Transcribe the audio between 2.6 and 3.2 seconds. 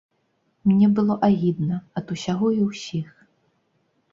ўсіх.